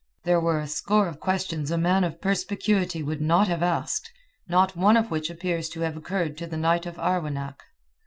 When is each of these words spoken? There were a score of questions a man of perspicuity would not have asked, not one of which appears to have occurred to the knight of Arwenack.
There 0.23 0.39
were 0.39 0.59
a 0.59 0.67
score 0.67 1.07
of 1.07 1.19
questions 1.19 1.69
a 1.69 1.77
man 1.77 2.03
of 2.03 2.19
perspicuity 2.19 3.03
would 3.03 3.21
not 3.21 3.47
have 3.49 3.61
asked, 3.61 4.11
not 4.47 4.75
one 4.75 4.97
of 4.97 5.11
which 5.11 5.29
appears 5.29 5.69
to 5.69 5.81
have 5.81 5.95
occurred 5.95 6.39
to 6.39 6.47
the 6.47 6.57
knight 6.57 6.87
of 6.87 6.95
Arwenack. 6.97 7.59